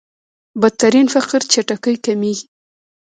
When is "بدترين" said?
0.61-1.07